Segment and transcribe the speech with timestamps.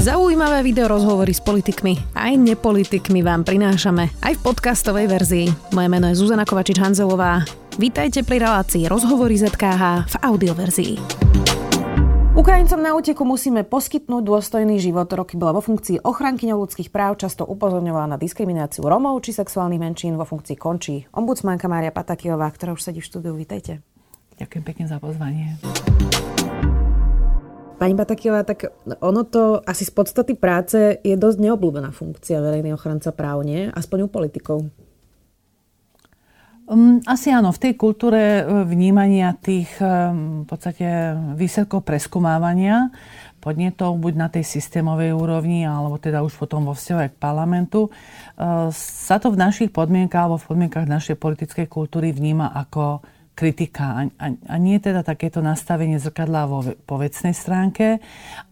[0.00, 5.46] Zaujímavé video rozhovory s politikmi aj nepolitikmi vám prinášame aj v podcastovej verzii.
[5.76, 7.44] Moje meno je Zuzana Kovačič-Hanzelová.
[7.76, 10.92] Vítajte pri relácii Rozhovory ZKH v audioverzii.
[12.32, 15.12] Ukrajincom na úteku musíme poskytnúť dôstojný život.
[15.12, 20.16] Roky bola vo funkcii ochrankyňov ľudských práv, často upozorňovala na diskrimináciu Romov či sexuálnych menšín.
[20.16, 23.36] Vo funkcii končí ombudsmanka Mária Patakiová, ktorá už sedí v štúdiu.
[23.36, 23.84] Vítajte.
[24.40, 25.60] Ďakujem pekne za pozvanie.
[27.80, 28.68] Pani Batakiová, tak
[29.00, 33.72] ono to asi z podstaty práce je dosť neobľúbená funkcia verejnej ochranca práv, nie?
[33.72, 34.68] Aspoň u politikov.
[36.68, 42.92] Um, asi áno, v tej kultúre e, vnímania tých um, v podstate výsledkov preskumávania
[43.40, 48.68] podnetov, buď na tej systémovej úrovni, alebo teda už potom vo vzťahu k parlamentu, uh,
[48.76, 53.00] sa to v našich podmienkach alebo v podmienkach našej politickej kultúry vníma ako
[53.40, 57.96] kritika a, a nie teda takéto nastavenie zrkadla vo, po vecnej stránke,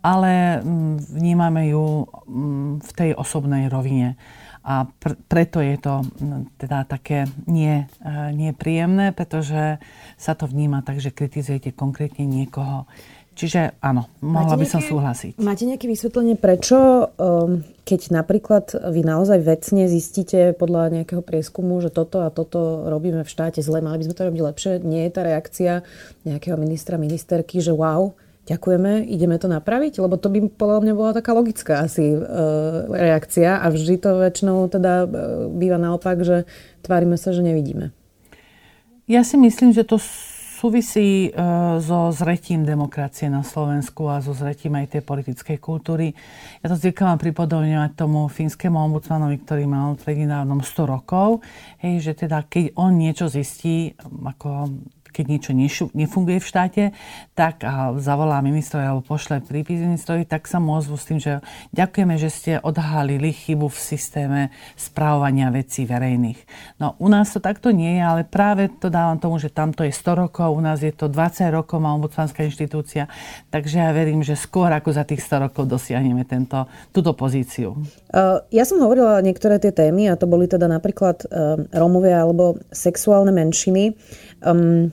[0.01, 4.17] ale mm, vnímame ju mm, v tej osobnej rovine.
[4.65, 9.77] A pr- preto je to mm, teda také nie, e, nepríjemné, pretože
[10.17, 12.89] sa to vníma tak, že kritizujete konkrétne niekoho.
[13.39, 15.39] Čiže áno, mohla máte by som súhlasiť.
[15.39, 21.95] Máte nejaké vysvetlenie, prečo, um, keď napríklad vy naozaj vecne zistíte podľa nejakého prieskumu, že
[21.95, 25.13] toto a toto robíme v štáte zle, mali by sme to robiť lepšie, nie je
[25.15, 25.87] tá reakcia
[26.27, 28.19] nejakého ministra, ministerky, že wow,
[28.51, 30.03] ďakujeme, ideme to napraviť?
[30.03, 32.21] Lebo to by podľa mňa bola taká logická asi e,
[32.91, 35.07] reakcia a vždy to väčšinou teda e,
[35.53, 36.49] býva naopak, že
[36.83, 37.95] tvárime sa, že nevidíme.
[39.07, 40.01] Ja si myslím, že to
[40.59, 41.33] súvisí e,
[41.79, 46.11] so zretím demokracie na Slovensku a so zretím aj tej politickej kultúry.
[46.59, 51.47] Ja to zvykám pripodobňovať tomu fínskemu ombudsmanovi, ktorý mal prednedávnom 100 rokov,
[51.79, 54.75] hej, že teda keď on niečo zistí, ako
[55.11, 55.53] keď niečo
[55.97, 56.85] nefunguje v štáte,
[57.35, 61.43] tak a zavolá ministrovi alebo pošle prípis ministrovi, tak sa môžu s tým, že
[61.75, 64.41] ďakujeme, že ste odhalili chybu v systéme
[64.79, 66.39] správovania vecí verejných.
[66.83, 69.93] No u nás to takto nie je, ale práve to dávam tomu, že tamto je
[69.95, 73.11] 100 rokov, u nás je to 20 rokov, má ombudsmanská inštitúcia,
[73.51, 77.75] takže ja verím, že skôr ako za tých 100 rokov dosiahneme tento, túto pozíciu.
[78.51, 81.27] Ja som hovorila niektoré tie témy a to boli teda napríklad
[81.73, 83.95] Rómovia alebo sexuálne menšiny.
[84.43, 84.91] Um,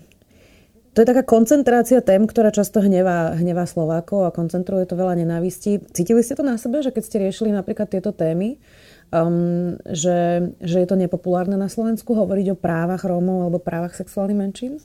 [0.96, 5.84] to je taká koncentrácia tém, ktorá často hnevá, hnevá Slovákov a koncentruje to veľa nenávistí.
[5.92, 8.64] Cítili ste to na sebe, že keď ste riešili napríklad tieto témy,
[9.12, 14.40] um, že, že je to nepopulárne na Slovensku hovoriť o právach Rómov alebo právach sexuálnych
[14.40, 14.80] menšín?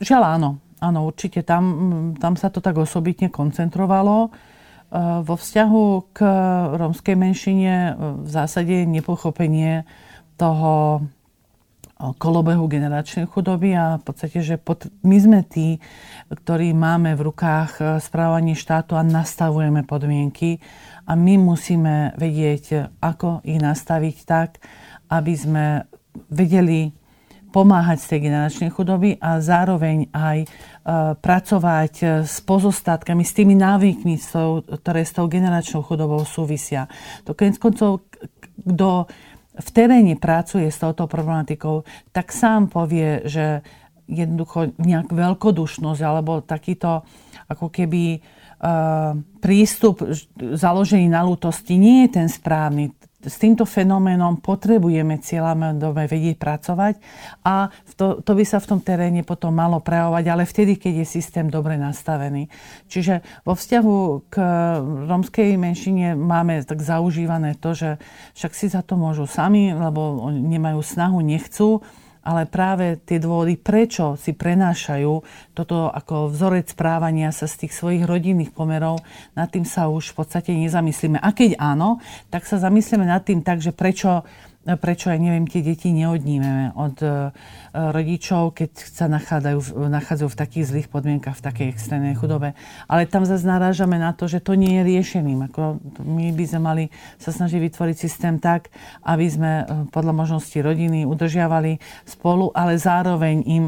[0.00, 0.50] Žiaľ áno.
[0.80, 1.44] Áno, určite.
[1.44, 1.64] Tam,
[2.16, 4.32] tam sa to tak osobitne koncentrovalo.
[4.88, 6.18] Uh, vo vzťahu k
[6.80, 9.84] rómskej menšine uh, v zásade nepochopenie
[10.40, 11.04] toho
[11.94, 15.78] kolobehu generačnej chudoby a v podstate, že pod, my sme tí,
[16.26, 20.58] ktorí máme v rukách e, správanie štátu a nastavujeme podmienky
[21.06, 24.58] a my musíme vedieť, ako ich nastaviť tak,
[25.06, 25.64] aby sme
[26.30, 26.90] vedeli
[27.54, 30.48] pomáhať z tej generačnej chudoby a zároveň aj e,
[31.14, 34.18] pracovať s pozostatkami, s tými návykmi,
[34.82, 36.90] ktoré s tou generačnou chudobou súvisia.
[37.22, 38.10] To konec koncov,
[38.58, 39.06] kto
[39.54, 43.62] v teréne pracuje s touto problematikou, tak sám povie, že
[44.04, 47.06] jednoducho nejak veľkodušnosť alebo takýto
[47.48, 50.04] ako keby uh, prístup
[50.36, 52.92] založený na lútosti nie je ten správny
[53.24, 56.94] s týmto fenoménom potrebujeme cieľavedome vedieť pracovať
[57.42, 61.06] a to, to by sa v tom teréne potom malo prejavovať, ale vtedy, keď je
[61.08, 62.52] systém dobre nastavený.
[62.88, 63.96] Čiže vo vzťahu
[64.28, 64.34] k
[65.08, 67.90] romskej menšine máme tak zaužívané to, že
[68.36, 71.80] však si za to môžu sami, lebo nemajú snahu, nechcú
[72.24, 75.12] ale práve tie dôvody, prečo si prenášajú
[75.52, 79.04] toto ako vzorec správania sa z tých svojich rodinných pomerov,
[79.36, 81.20] nad tým sa už v podstate nezamyslíme.
[81.20, 82.00] A keď áno,
[82.32, 84.24] tak sa zamyslíme nad tým tak, že prečo
[84.64, 87.30] prečo, ja neviem, tie deti neodnímeme od e,
[87.70, 92.56] rodičov, keď sa nachádzajú, nachádzajú v takých zlých podmienkach, v takej extrémnej chudobe.
[92.88, 95.52] Ale tam zase narážame na to, že to nie je riešeným.
[95.52, 96.84] Ako my by sme mali
[97.20, 98.72] sa snažiť vytvoriť systém tak,
[99.04, 101.76] aby sme e, podľa možnosti rodiny udržiavali
[102.08, 103.64] spolu, ale zároveň im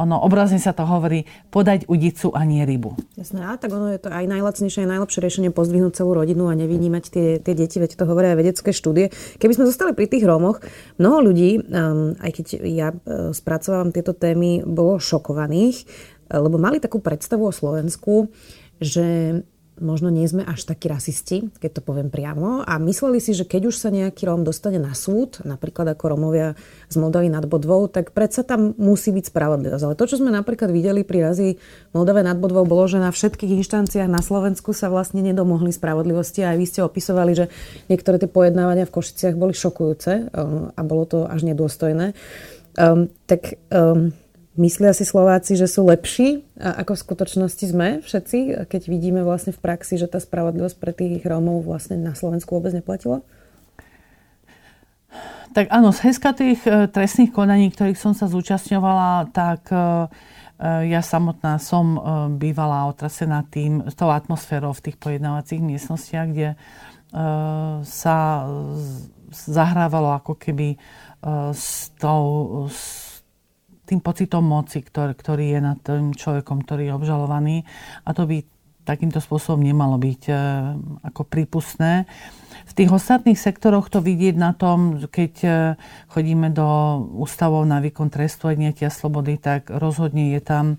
[0.00, 2.96] ono obrazne sa to hovorí, podať udicu a nie rybu.
[3.20, 6.56] Jasné, a tak ono je to aj najlacnejšie, aj najlepšie riešenie pozdvihnúť celú rodinu a
[6.56, 9.12] nevynímať tie, tie deti, veď to hovoria aj vedecké štúdie.
[9.36, 10.64] Keby sme zostali pri tých Rómoch,
[10.96, 15.84] mnoho ľudí, um, aj keď ja uh, spracovávam tieto témy, bolo šokovaných,
[16.30, 18.30] lebo mali takú predstavu o Slovensku,
[18.78, 19.42] že
[19.80, 23.72] možno nie sme až takí rasisti, keď to poviem priamo, a mysleli si, že keď
[23.72, 26.54] už sa nejaký Róm dostane na súd, napríklad ako Rómovia
[26.86, 29.84] z Moldavy nad Bodvou, tak predsa tam musí byť spravodlivosť.
[29.88, 31.48] Ale to, čo sme napríklad videli pri razi
[31.96, 36.44] Moldave nad Bodvou, bolo, že na všetkých inštanciách na Slovensku sa vlastne nedomohli spravodlivosti.
[36.44, 37.46] A aj vy ste opisovali, že
[37.88, 42.12] niektoré tie pojednávania v Košiciach boli šokujúce um, a bolo to až nedôstojné.
[42.78, 44.14] Um, tak um,
[44.58, 49.62] Myslia si Slováci, že sú lepší, ako v skutočnosti sme všetci, keď vidíme vlastne v
[49.62, 53.22] praxi, že tá spravodlivosť pre tých Rómov vlastne na Slovensku vôbec neplatila?
[55.50, 59.82] Tak áno, z hezka tých e, trestných konaní, ktorých som sa zúčastňovala, tak e, e,
[60.94, 61.98] ja samotná som
[62.38, 66.50] bývala otrasená tým, tou atmosférou v tých pojednávacích miestnostiach, kde
[67.82, 68.46] sa
[69.34, 70.78] zahrávalo ako keby
[71.50, 72.22] s tou,
[72.70, 73.09] s
[73.90, 77.56] tým pocitom moci, ktorý, ktorý je nad tým človekom, ktorý je obžalovaný.
[78.06, 78.46] A to by
[78.84, 80.34] takýmto spôsobom nemalo byť e,
[81.06, 82.10] ako prípustné.
[82.66, 85.50] V tých ostatných sektoroch to vidieť na tom, keď e,
[86.10, 86.66] chodíme do
[87.18, 90.76] ústavov na výkon trestu odnietia slobody, tak rozhodne je tam e,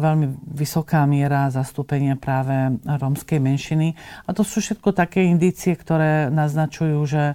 [0.00, 3.98] veľmi vysoká miera zastúpenia práve rómskej menšiny.
[4.24, 7.26] A to sú všetko také indície, ktoré naznačujú, že,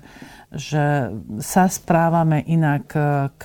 [0.55, 2.89] že sa správame inak
[3.37, 3.43] k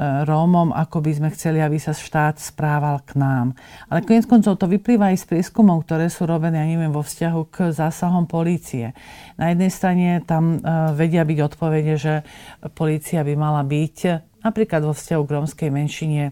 [0.00, 3.52] Rómom, ako by sme chceli, aby sa štát správal k nám.
[3.92, 7.40] Ale konec koncov to vyplýva aj z prieskumov, ktoré sú robené, ja neviem, vo vzťahu
[7.52, 8.96] k zásahom polície.
[9.36, 12.14] Na jednej strane tam uh, vedia byť odpovede, že
[12.72, 16.22] polícia by mala byť napríklad vo vzťahu k rómskej menšine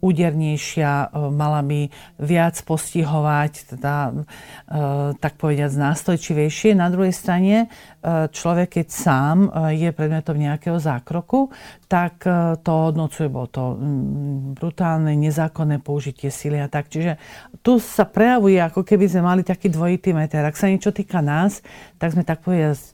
[0.00, 1.88] údernejšia, e, mala by
[2.20, 4.14] viac postihovať, teda, e,
[5.18, 6.76] tak povediať, nástojčivejšie.
[6.76, 9.36] Na druhej strane, e, človek, keď sám
[9.74, 11.50] je predmetom nejakého zákroku,
[11.88, 12.26] tak
[12.64, 13.64] to hodnocuje, bolo to
[14.58, 16.90] brutálne, nezákonné použitie sily a tak.
[16.90, 17.16] Čiže
[17.62, 20.42] tu sa prejavuje, ako keby sme mali taký dvojitý meter.
[20.42, 21.62] Ak sa niečo týka nás,
[21.96, 22.93] tak sme tak povedať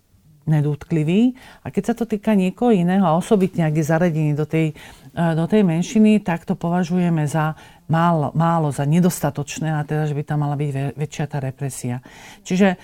[0.51, 1.39] nedútklivý.
[1.63, 4.75] A keď sa to týka niekoho iného a osobitne, ak je zaradený do tej,
[5.15, 7.55] e, do tej menšiny, tak to považujeme za
[7.87, 12.03] málo, málo, za nedostatočné a teda, že by tam mala byť väčšia tá represia.
[12.43, 12.77] Čiže e,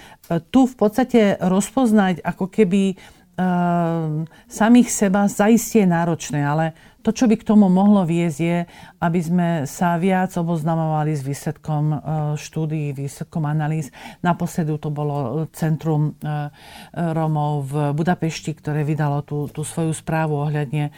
[0.47, 2.95] tu v podstate rozpoznať ako keby
[3.37, 6.73] uh, samých seba zaistie náročné, ale
[7.07, 8.59] to, čo by k tomu mohlo viesť, je,
[8.99, 11.97] aby sme sa viac oboznamovali s výsledkom e,
[12.35, 13.95] štúdií, výsledkom analýz.
[14.27, 16.51] Naposledu to bolo Centrum e,
[16.99, 20.93] Rómov v Budapešti, ktoré vydalo tú, tú svoju správu ohľadne e,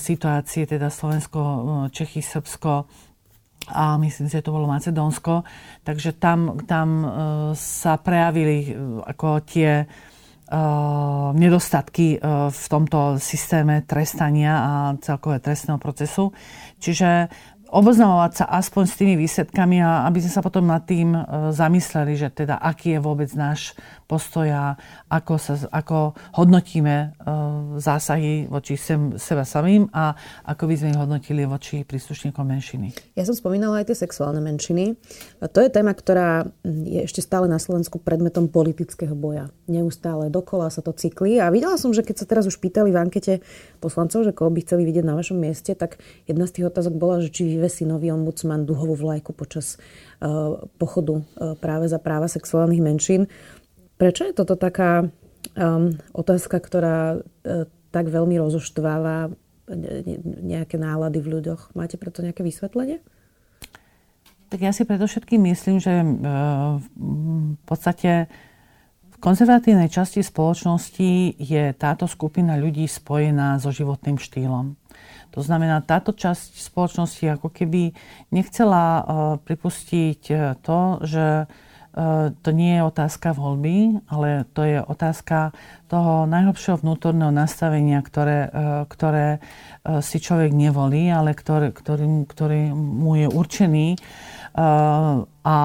[0.00, 1.40] situácie, teda Slovensko,
[1.92, 2.88] Čechy, Srbsko,
[3.62, 5.46] a myslím si, že to bolo Macedónsko.
[5.86, 7.06] Takže tam, tam
[7.54, 8.74] sa prejavili
[9.06, 9.86] ako tie
[11.32, 12.20] nedostatky eh,
[12.52, 16.30] v tomto systéme trestania a celkové trestného procesu.
[16.76, 17.32] Čiže
[17.72, 22.12] oboznamovať sa aspoň s tými výsledkami a aby sme sa potom nad tým eh, zamysleli,
[22.20, 23.72] že teda aký je vôbec náš
[24.12, 24.76] postoja,
[25.08, 27.06] ako, sa, ako hodnotíme e,
[27.80, 30.12] zásahy voči sem, seba samým a
[30.44, 32.92] ako by sme ich hodnotili voči príslušníkom menšiny.
[33.16, 35.00] Ja som spomínala aj tie sexuálne menšiny.
[35.40, 39.48] A to je téma, ktorá je ešte stále na Slovensku predmetom politického boja.
[39.64, 41.40] Neustále dokola sa to cykli.
[41.40, 43.40] A videla som, že keď sa teraz už pýtali v ankete
[43.80, 45.96] poslancov, že koho by chceli vidieť na vašom mieste, tak
[46.28, 49.80] jedna z tých otázok bola, že či vyvesí nový ombudsman duhovú vlajku počas
[50.20, 53.30] uh, pochodu uh, práve za práva sexuálnych menšín.
[54.02, 55.06] Prečo je toto taká
[55.54, 59.30] um, otázka, ktorá uh, tak veľmi rozoštváva
[60.42, 61.78] nejaké nálady v ľuďoch?
[61.78, 62.98] Máte preto nejaké vysvetlenie?
[64.50, 68.26] Tak ja si predovšetkým myslím, že uh, v podstate
[69.06, 74.74] v konzervatívnej časti spoločnosti je táto skupina ľudí spojená so životným štýlom.
[75.30, 77.94] To znamená, táto časť spoločnosti ako keby
[78.34, 79.02] nechcela uh,
[79.46, 80.20] pripustiť
[80.58, 81.46] to, že
[81.92, 85.52] to nie je otázka voľby, ale to je otázka
[85.92, 92.72] toho najhlbšieho vnútorného nastavenia, ktoré, eh, ktoré eh, si človek nevolí, ale ktorý, ktorý, ktorý
[92.72, 93.86] mu je určený.
[95.42, 95.56] A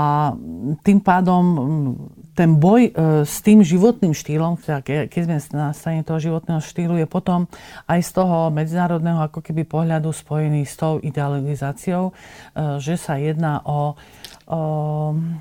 [0.81, 1.91] tým pádom mm,
[2.37, 2.93] ten boj
[3.25, 7.49] s tým životným štýlom, keď sme na strane toho životného štýlu, je potom
[7.89, 12.13] aj z toho medzinárodného ako keby pohľadu spojený s tou idealizáciou,
[12.77, 13.97] že sa jedná o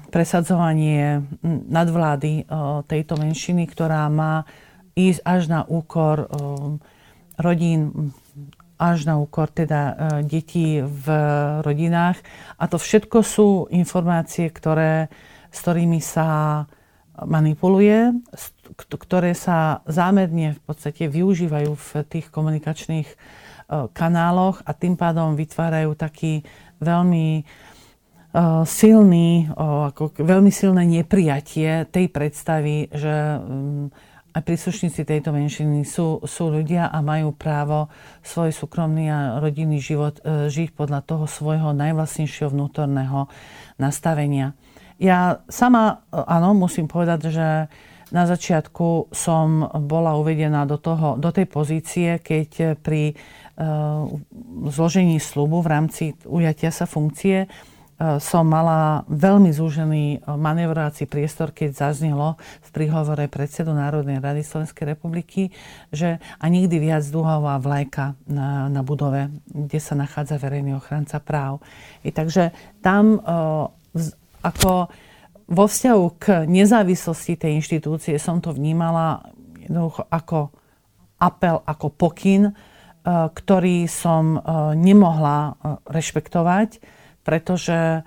[0.09, 1.21] presadzovanie
[1.69, 2.49] nadvlády
[2.89, 4.49] tejto menšiny, ktorá má
[4.97, 6.33] ísť až na úkor
[7.37, 8.13] rodín,
[8.77, 11.07] až na úkor teda e, detí v
[11.65, 12.21] rodinách.
[12.61, 15.09] A to všetko sú informácie, ktoré,
[15.49, 16.65] s ktorými sa
[17.17, 18.13] manipuluje,
[18.77, 23.17] ktoré sa zámerne v podstate využívajú v tých komunikačných e,
[23.97, 26.45] kanáloch a tým pádom vytvárajú taký
[26.85, 27.45] veľmi
[28.69, 33.41] silný, ako veľmi silné neprijatie tej predstavy, že
[34.37, 37.89] aj príslušníci tejto menšiny sú, sú ľudia a majú právo
[38.21, 43.33] svoj súkromný a rodinný život e, žiť podľa toho svojho najvlastnejšieho vnútorného
[43.81, 44.53] nastavenia.
[45.01, 47.49] Ja sama, e, áno, musím povedať, že
[48.13, 53.19] na začiatku som bola uvedená do, toho, do tej pozície, keď pri
[53.59, 54.07] uh,
[54.71, 57.51] zložení slubu v rámci ujatia sa funkcie
[57.97, 65.49] som mala veľmi zúžený manevrovací priestor, keď zaznelo v príhovore predsedu Národnej rady Slovenskej republiky,
[65.89, 71.65] že a nikdy viac dúhová vlajka na, na budove, kde sa nachádza verejný ochranca práv.
[72.05, 72.53] I takže
[72.85, 73.73] tam uh,
[74.45, 74.93] ako
[75.47, 79.25] vo vzťahu k nezávislosti tej inštitúcie som to vnímala
[79.63, 80.51] jednoducho ako
[81.17, 82.53] apel, ako pokyn,
[83.07, 84.43] ktorý som
[84.75, 85.55] nemohla
[85.87, 86.83] rešpektovať,
[87.27, 88.07] pretože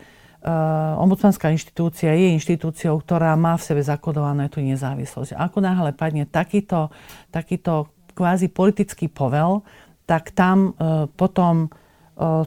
[0.96, 5.36] ombudsmanská inštitúcia je inštitúciou, ktorá má v sebe zakodované tú nezávislosť.
[5.36, 6.88] Ako náhle padne takýto,
[7.28, 9.68] takýto kvázi politický povel,
[10.08, 10.80] tak tam
[11.20, 11.68] potom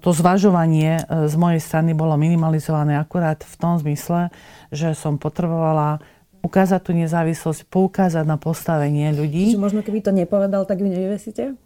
[0.00, 4.32] to zvažovanie z mojej strany bolo minimalizované akurát v tom zmysle,
[4.72, 6.00] že som potrebovala
[6.40, 9.52] ukázať tú nezávislosť, poukázať na postavenie ľudí.
[9.52, 11.56] Čiže možno keby to nepovedal, tak ju nevyvesíte?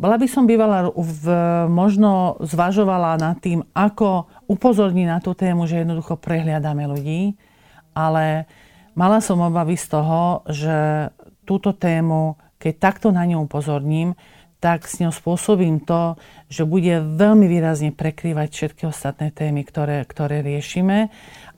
[0.00, 1.24] Bola by som bývala v,
[1.68, 7.36] možno zvažovala nad tým, ako upozorniť na tú tému, že jednoducho prehliadame ľudí,
[7.92, 8.48] ale
[8.96, 11.08] mala som obavy z toho, že
[11.44, 14.16] túto tému, keď takto na ňu upozorním,
[14.62, 16.14] tak s ňou spôsobím to,
[16.46, 21.10] že bude veľmi výrazne prekrývať všetky ostatné témy, ktoré, ktoré riešime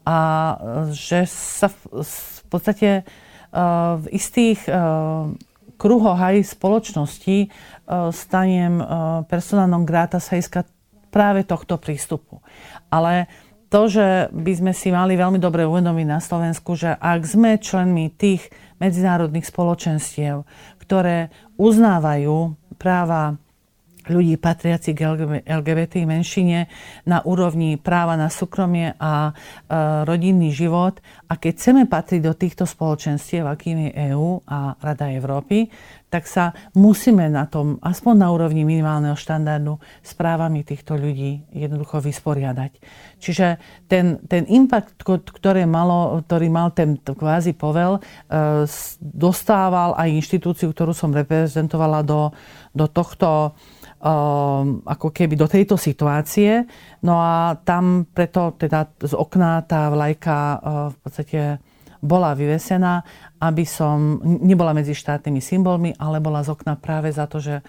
[0.08, 0.18] a
[0.88, 4.64] že sa v, v podstate uh, v istých
[5.74, 8.86] uh, kruhoch aj spoločnosti uh, stanem uh,
[9.26, 10.62] personálnom gráta sa iska
[11.10, 12.42] práve tohto prístupu.
[12.90, 13.30] Ale
[13.70, 18.10] to, že by sme si mali veľmi dobre uvedomiť na Slovensku, že ak sme členmi
[18.14, 20.46] tých medzinárodných spoločenstiev,
[20.82, 23.38] ktoré uznávajú práva
[24.08, 25.08] ľudí patriaci k
[25.44, 26.68] LGBT menšine
[27.08, 29.32] na úrovni práva na súkromie a e,
[30.04, 31.00] rodinný život.
[31.28, 35.68] A keď chceme patriť do týchto spoločenstiev, akým je EÚ a Rada Európy,
[36.14, 41.98] tak sa musíme na tom, aspoň na úrovni minimálneho štandardu, s právami týchto ľudí jednoducho
[41.98, 42.78] vysporiadať.
[43.18, 43.58] Čiže
[43.90, 48.00] ten, ten impact, ktorý, malo, ktorý mal ten kvázi povel, e,
[49.02, 52.30] dostával aj inštitúciu, ktorú som reprezentovala do,
[52.70, 53.58] do tohto
[54.84, 56.68] ako keby do tejto situácie.
[57.00, 60.58] No a tam preto teda z okna tá vlajka uh,
[60.92, 61.40] v podstate
[62.04, 63.00] bola vyvesená,
[63.40, 67.64] aby som nebola medzi štátnymi symbolmi, ale bola z okna práve za to, že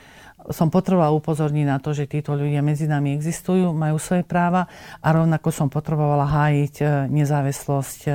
[0.54, 4.70] som potrebovala upozorniť na to, že títo ľudia medzi nami existujú, majú svoje práva
[5.02, 8.12] a rovnako som potrebovala hájiť e, nezávislosť e,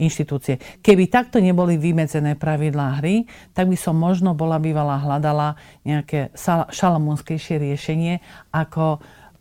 [0.00, 0.60] inštitúcie.
[0.84, 3.24] Keby takto neboli vymedzené pravidlá hry,
[3.56, 6.32] tak by som možno bola bývala hľadala nejaké
[6.72, 8.20] šalamúnskejšie riešenie,
[8.52, 9.00] ako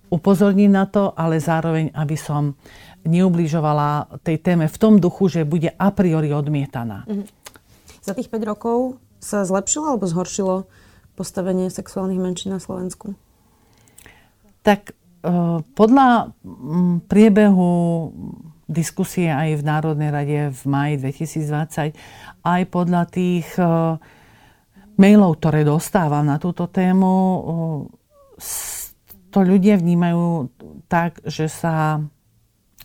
[0.10, 2.58] upozorniť na to, ale zároveň, aby som
[3.06, 7.08] neubližovala tej téme v tom duchu, že bude a priori odmietaná.
[7.08, 7.28] Mm-hmm.
[8.04, 10.66] Za tých 5 rokov sa zlepšilo alebo zhoršilo
[11.20, 13.12] postavenie sexuálnych menšín na Slovensku?
[14.64, 14.94] Tak e,
[15.76, 16.32] podľa
[17.12, 17.72] priebehu
[18.72, 22.00] diskusie aj v Národnej rade v maji 2020,
[22.48, 23.68] aj podľa tých e,
[24.96, 27.40] mailov, ktoré dostávam na túto tému, e,
[29.30, 30.48] to ľudia vnímajú
[30.88, 32.00] tak, že sa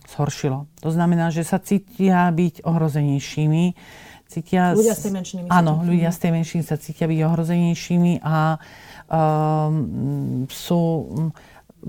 [0.09, 0.69] zhoršilo.
[0.85, 3.65] To znamená, že sa cítia byť ohrozenejšími
[4.35, 4.75] cítia...
[4.75, 5.41] Ľudia z tej menšiny.
[5.47, 8.59] Áno, ľudia z tej menšiny sa cítia byť ohrozenejšími a
[9.07, 10.83] um, sú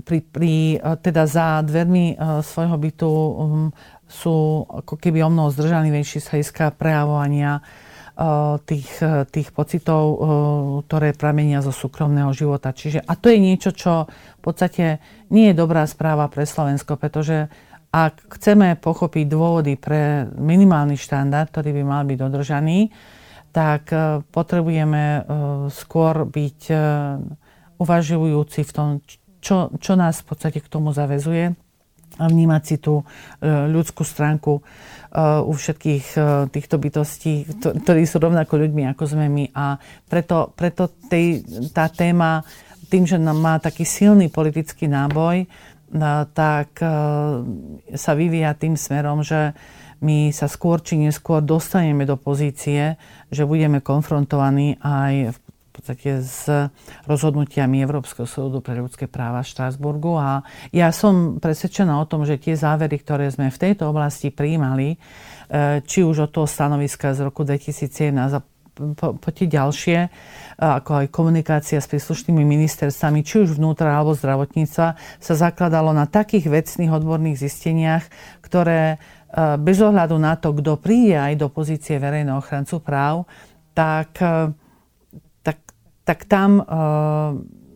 [0.06, 3.68] pri, pri, teda za dvermi uh, svojho bytu um,
[4.06, 9.02] sú ako keby o mnoho zdržanlivejší z hľadiska prejavovania uh, tých,
[9.34, 10.16] tých pocitov, uh,
[10.86, 12.70] ktoré pramenia zo súkromného života.
[12.70, 15.02] Čiže, a to je niečo, čo v podstate
[15.34, 17.50] nie je dobrá správa pre Slovensko, pretože
[17.96, 22.92] ak chceme pochopiť dôvody pre minimálny štandard, ktorý by mal byť dodržaný,
[23.56, 25.20] tak e, potrebujeme e,
[25.72, 26.76] skôr byť e,
[27.80, 28.88] uvažujúci v tom,
[29.40, 31.56] čo, čo nás v podstate k tomu zavezuje
[32.16, 33.04] a vnímať si tú
[33.44, 34.64] ľudskú stránku
[35.44, 36.16] u všetkých
[36.48, 39.52] týchto bytostí, ktorí sú rovnako ľuďmi, ako sme my.
[39.52, 39.76] A
[40.08, 41.44] preto, preto tej,
[41.76, 42.40] tá téma,
[42.88, 45.44] tým, že má taký silný politický náboj,
[46.34, 46.88] tak e,
[47.94, 49.54] sa vyvíja tým smerom, že
[50.02, 53.00] my sa skôr či neskôr dostaneme do pozície,
[53.32, 55.38] že budeme konfrontovaní aj v
[55.72, 56.48] podstate s
[57.04, 60.16] rozhodnutiami Európskeho súdu pre ľudské práva v Štrásburgu.
[60.16, 60.40] A
[60.72, 64.98] ja som presvedčená o tom, že tie závery, ktoré sme v tejto oblasti prijímali, e,
[65.84, 68.40] či už od toho stanoviska z roku 2017 a
[68.76, 69.98] po, po tie ďalšie,
[70.60, 76.52] ako aj komunikácia s príslušnými ministerstvami, či už vnútra alebo zdravotníctva, sa zakladalo na takých
[76.52, 78.04] vecných odborných zisteniach,
[78.44, 79.00] ktoré
[79.60, 83.24] bez ohľadu na to, kto príde aj do pozície verejného ochrancu práv,
[83.76, 84.16] tak,
[85.44, 85.58] tak,
[86.04, 86.64] tak tam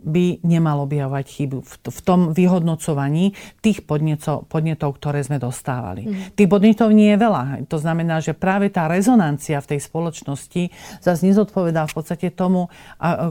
[0.02, 6.08] by nemalo objavovať chybu v, v tom vyhodnocovaní tých podnetov, podnetov ktoré sme dostávali.
[6.08, 6.34] Mm.
[6.34, 7.42] Tých podnetov nie je veľa.
[7.68, 10.62] To znamená, že práve tá rezonancia v tej spoločnosti
[11.00, 12.72] zase nezodpovedá v podstate tomu,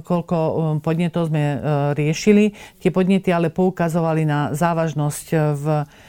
[0.05, 1.57] koľko um, podnetov sme uh,
[1.97, 2.53] riešili.
[2.79, 6.08] Tie podnety ale poukazovali na závažnosť v uh,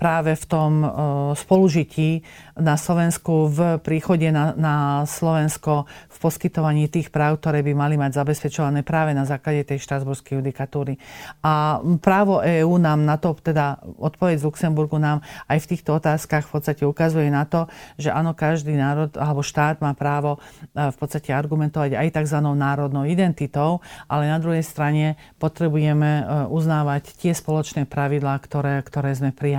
[0.00, 0.90] práve v tom uh,
[1.36, 2.24] spolužití
[2.56, 8.24] na Slovensku, v príchode na, na Slovensko, v poskytovaní tých práv, ktoré by mali mať
[8.24, 10.96] zabezpečované práve na základe tej štrasburskej judikatúry.
[11.44, 16.48] A právo EÚ nám na to, teda odpoveď z Luxemburgu nám aj v týchto otázkach
[16.48, 17.68] v podstate ukazuje na to,
[18.00, 20.40] že áno, každý národ alebo štát má právo
[20.72, 22.38] e, v podstate argumentovať aj tzv.
[22.40, 29.49] národnou identitou, ale na druhej strane potrebujeme uznávať tie spoločné pravidlá, ktoré, ktoré sme prijali.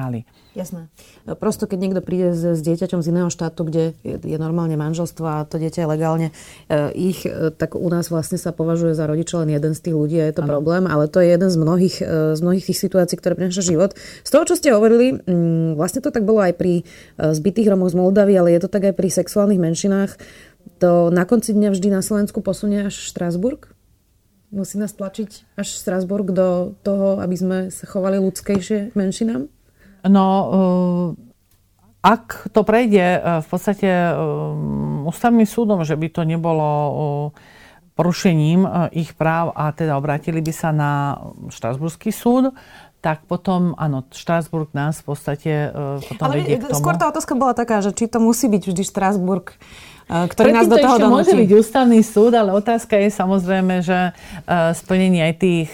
[0.52, 0.92] Jasné.
[1.40, 5.24] Prosto, keď niekto príde s, s dieťaťom z iného štátu, kde je, je normálne manželstvo
[5.24, 6.34] a to dieťa je legálne e,
[6.92, 10.20] ich, e, tak u nás vlastne sa považuje za rodiča len jeden z tých ľudí
[10.20, 10.52] a je to ano.
[10.52, 13.96] problém, ale to je jeden z mnohých, e, z mnohých tých situácií, ktoré prináša život.
[14.28, 17.96] Z toho, čo ste hovorili, m, vlastne to tak bolo aj pri e, zbytých Romoch
[17.96, 20.20] z Moldavy, ale je to tak aj pri sexuálnych menšinách.
[20.84, 23.72] To na konci dňa vždy na Slovensku posunie až Štrásburg?
[24.52, 29.48] Musí nás tlačiť až Strasburg do toho, aby sme sa chovali ľudskejšie k menšinám?
[30.08, 31.08] No, eh,
[32.02, 34.14] ak to prejde eh, v podstate eh,
[35.06, 36.70] ústavným súdom, že by to nebolo
[37.92, 38.66] porušením
[38.96, 41.20] ich práv a teda obrátili by sa na
[41.52, 42.56] Štrasburský súd,
[43.04, 45.52] tak potom, áno, Štrásburg nás v podstate
[46.08, 46.80] potom Ale vedie k tomu.
[46.80, 49.60] skôr tá otázka bola taká, že či to musí byť vždy Štrásburg
[50.12, 54.12] ktorý nás do toho ešte môže byť ústavný súd, ale otázka je samozrejme, že
[54.76, 55.72] splnenie aj tých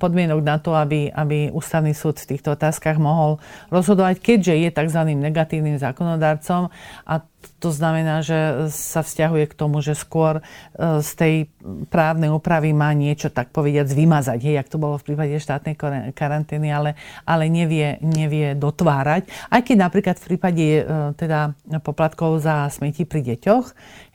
[0.00, 3.36] podmienok na to, aby, aby ústavný súd v týchto otázkach mohol
[3.68, 5.00] rozhodovať, keďže je tzv.
[5.12, 6.72] negatívnym zákonodárcom
[7.04, 7.14] a
[7.58, 10.42] to znamená, že sa vzťahuje k tomu, že skôr e,
[11.02, 11.34] z tej
[11.90, 15.74] právnej úpravy má niečo, tak povediať, vymazať, hej, jak to bolo v prípade štátnej
[16.14, 16.94] karantény, ale,
[17.26, 19.26] ale nevie, nevie dotvárať.
[19.50, 20.82] Aj keď napríklad v prípade e,
[21.14, 23.66] teda poplatkov za smeti pri deťoch,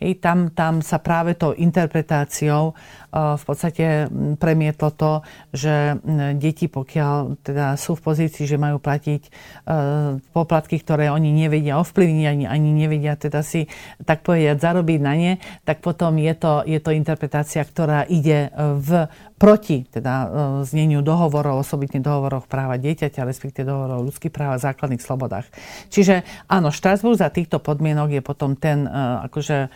[0.03, 2.73] hej, tam, tam sa práve tou interpretáciou
[3.11, 4.07] v podstate
[4.39, 5.19] premietlo to,
[5.51, 5.99] že
[6.39, 9.29] deti, pokiaľ teda sú v pozícii, že majú platiť e,
[10.31, 13.69] poplatky, ktoré oni nevedia ovplyvniť, ani, ani nevedia teda si,
[14.01, 19.05] tak povedať, zarobiť na ne, tak potom je to, je to interpretácia, ktorá ide v
[19.41, 20.27] proti teda e,
[20.69, 25.49] zneniu dohovorov, osobitne dohovoroch práva dieťaťa, respektíve dohovorov o ľudských práv a základných slobodách.
[25.89, 28.93] Čiže áno, Štrasburg za týchto podmienok je potom ten, e,
[29.25, 29.69] akože e,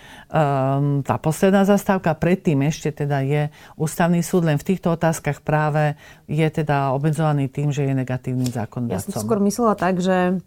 [1.02, 5.98] tá posledná zastávka, predtým ešte teda je ústavný súd, len v týchto otázkach práve
[6.30, 9.02] je teda obmedzovaný tým, že je negatívnym zákonodárcom.
[9.02, 10.46] Ja som skôr myslela tak, že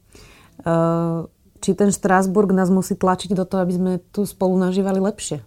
[1.60, 5.42] či ten Štrásburg nás musí tlačiť do toho, aby sme tu spolu nažívali lepšie.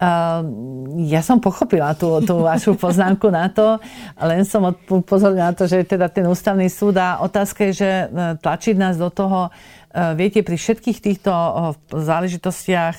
[0.00, 3.76] Ehm, ja som pochopila tú, tú vašu poznámku na to,
[4.16, 8.04] len som upozorila na to, že teda ten ústavný súd a otázka je, že e,
[8.40, 9.52] tlačiť nás do toho,
[9.92, 11.28] e, viete, pri všetkých týchto
[11.92, 12.96] záležitostiach,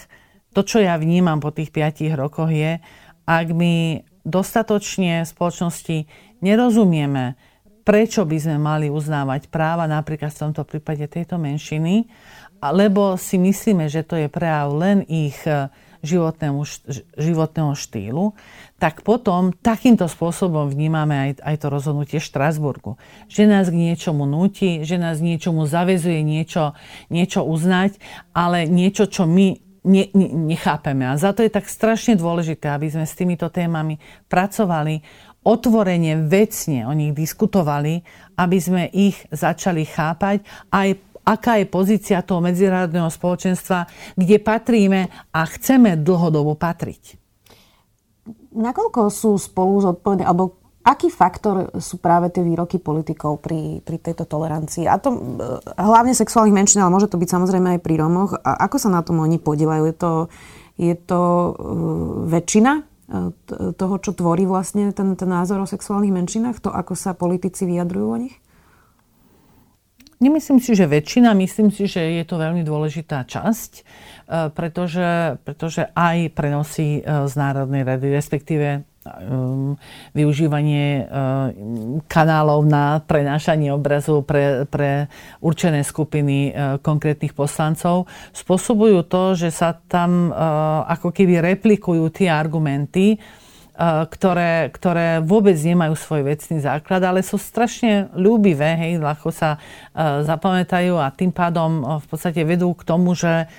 [0.54, 2.78] to, čo ja vnímam po tých 5 rokoch je,
[3.26, 5.98] ak my dostatočne v spoločnosti
[6.46, 7.34] nerozumieme,
[7.82, 12.08] prečo by sme mali uznávať práva napríklad v tomto prípade tejto menšiny,
[12.62, 15.38] lebo si myslíme, že to je prejav len ich
[16.02, 16.66] životnému,
[17.18, 18.34] životného štýlu,
[18.82, 22.98] tak potom takýmto spôsobom vnímame aj, aj to rozhodnutie Štrasburgu.
[23.30, 26.74] Že nás k niečomu nutí, že nás niečomu zavezuje niečo,
[27.14, 28.02] niečo uznať,
[28.34, 31.06] ale niečo, čo my ne, ne, nechápeme.
[31.06, 35.02] A za to je tak strašne dôležité, aby sme s týmito témami pracovali,
[35.42, 38.02] otvorene, vecne o nich diskutovali,
[38.38, 43.86] aby sme ich začali chápať aj aká je pozícia toho medzinárodného spoločenstva,
[44.18, 47.18] kde patríme a chceme dlhodobo patriť.
[48.52, 54.26] Nakoľko sú spolu zodpovední, alebo aký faktor sú práve tie výroky politikov pri, pri tejto
[54.26, 54.90] tolerancii?
[54.90, 55.20] A to e,
[55.78, 58.36] hlavne sexuálnych menšín, ale môže to byť samozrejme aj pri Romoch.
[58.42, 59.88] A ako sa na tom oni podívajú?
[59.88, 60.12] Je to,
[60.82, 61.54] je to uh,
[62.28, 62.84] väčšina e,
[63.76, 66.64] toho, čo tvorí vlastne ten, ten názor o sexuálnych menšinách?
[66.64, 68.36] To, ako sa politici vyjadrujú o nich?
[70.22, 73.84] Nemyslím si, že väčšina, myslím si, že je to veľmi dôležitá časť, e,
[74.54, 78.86] pretože, pretože aj prenosy e, z Národnej rady, respektíve
[80.14, 81.10] využívanie
[82.06, 85.10] kanálov na prenášanie obrazu pre, pre
[85.42, 86.54] určené skupiny
[86.86, 88.06] konkrétnych poslancov.
[88.30, 90.30] Spôsobujú to, že sa tam
[90.86, 93.18] ako keby replikujú tie argumenty,
[93.82, 99.58] Eh, ktoré, ktoré vôbec nemajú svoj vecný základ, ale sú strašne ľúbivé, hej, ľahko sa
[99.58, 103.50] uh, zapamätajú a tým pádom uh, v podstate vedú k tomu, že,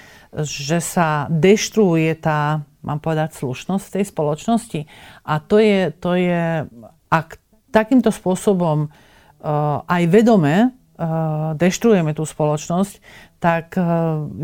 [0.46, 4.80] že sa deštruuje tá, mám povedať, slušnosť tej spoločnosti.
[5.26, 6.66] A to je, to je
[7.08, 7.28] ak
[7.72, 10.76] takýmto spôsobom uh, aj vedome
[11.56, 13.00] deštruujeme tú spoločnosť,
[13.42, 13.82] tak eh,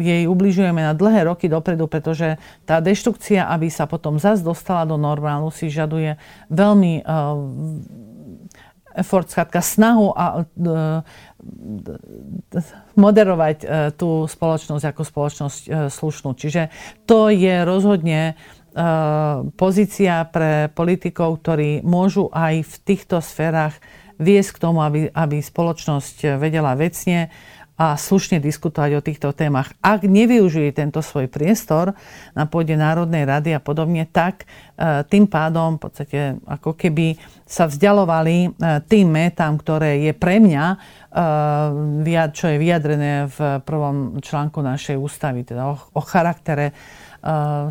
[0.01, 4.99] jej ubližujeme na dlhé roky dopredu, pretože tá deštrukcia, aby sa potom zase dostala do
[4.99, 6.19] normálu, si žaduje
[6.51, 7.39] veľmi uh,
[8.99, 11.07] effort, skratka snahu a uh,
[12.99, 16.35] moderovať uh, tú spoločnosť ako spoločnosť uh, slušnú.
[16.35, 16.71] Čiže
[17.07, 18.35] to je rozhodne
[19.59, 23.75] pozícia pre politikov, ktorí môžu aj v týchto sférach
[24.23, 27.27] viesť k tomu, aby, aby spoločnosť vedela vecne
[27.79, 29.71] a slušne diskutovať o týchto témach.
[29.79, 31.95] Ak nevyužije tento svoj priestor
[32.35, 37.15] na pôde Národnej rady a podobne, tak e, tým pádom v podstate ako keby
[37.47, 38.49] sa vzdialovali e,
[38.83, 40.65] tým metám, ktoré je pre mňa,
[42.03, 46.75] e, čo je vyjadrené v prvom článku našej ústavy, teda o charaktere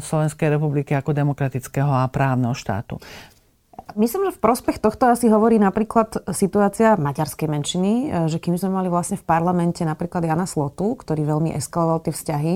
[0.03, 2.99] Slovenskej republiky ako demokratického a právneho štátu.
[3.95, 8.75] Myslím, že v prospech tohto asi hovorí napríklad situácia maďarskej menšiny, e, že kým sme
[8.75, 12.53] mali vlastne v parlamente napríklad Jana Slotu, ktorý veľmi eskaloval tie vzťahy,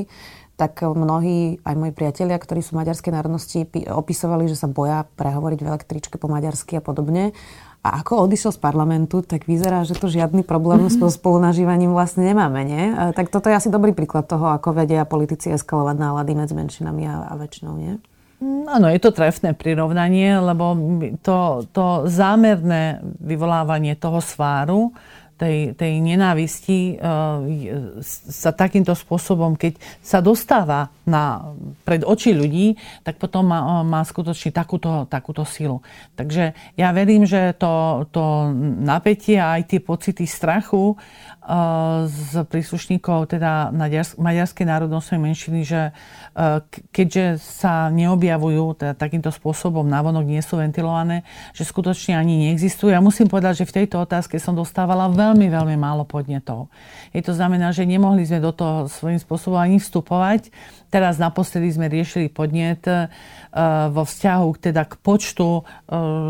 [0.60, 5.70] tak mnohí, aj moji priatelia, ktorí sú maďarskej národnosti, opisovali, že sa boja prehovoriť v
[5.74, 7.34] električke po maďarsky a podobne.
[7.82, 11.02] A ako odišiel z parlamentu, tak vyzerá, že to žiadny problém mm-hmm.
[11.02, 12.94] s spolunažívaním vlastne nemáme, nie?
[12.94, 17.10] E, tak toto je asi dobrý príklad toho, ako vedia politici eskalovať nálady medzi menšinami
[17.10, 17.98] a, a väčšinou, nie?
[18.42, 20.74] Áno, je to trefné prirovnanie, lebo
[21.22, 24.90] to, to zámerné vyvolávanie toho sváru,
[25.42, 27.06] tej, tej nenávisti e,
[28.06, 34.54] sa takýmto spôsobom, keď sa dostáva na, pred oči ľudí, tak potom má, má skutočne
[34.54, 35.82] takúto, takúto silu.
[36.14, 38.54] Takže ja verím, že to, to
[38.86, 40.94] napätie a aj tie pocity strachu
[42.06, 43.74] z príslušníkov teda
[44.22, 45.92] maďarskej národnostnej menšiny, že e,
[46.94, 51.26] keďže sa neobjavujú teda takýmto spôsobom, návonok nie sú ventilované,
[51.58, 52.94] že skutočne ani neexistujú.
[52.94, 56.70] Ja musím povedať, že v tejto otázke som dostávala veľmi, veľmi málo podnetov.
[57.10, 60.54] Je to znamená, že nemohli sme do toho svojím spôsobom ani vstupovať.
[60.94, 63.10] Teraz naposledy sme riešili podnet e,
[63.90, 65.62] vo vzťahu teda k počtu e,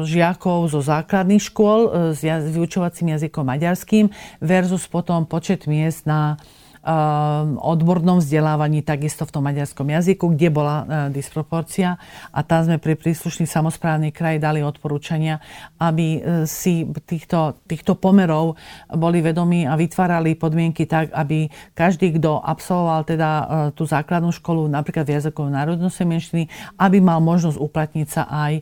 [0.07, 4.07] žiakov zo základných škôl s vyučovacím jazykom maďarským
[4.39, 6.37] versus potom počet miest na
[6.81, 11.93] Ehm, odbornom vzdelávaní, takisto v tom maďarskom jazyku, kde bola e, disproporcia.
[12.33, 15.37] A tam sme pri príslušný samozprávny kraj dali odporúčania,
[15.77, 18.57] aby e, si týchto, týchto pomerov
[18.89, 23.29] boli vedomí a vytvárali podmienky tak, aby každý, kto absolvoval teda
[23.77, 26.49] tú základnú školu, napríklad v jazykovom národnosti menšiny,
[26.81, 28.53] aby mal možnosť uplatniť sa aj